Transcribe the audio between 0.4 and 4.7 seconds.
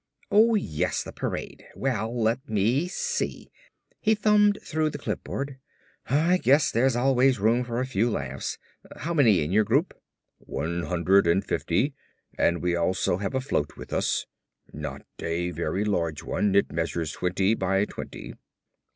yes, the parade. Well, let me see," he thumbed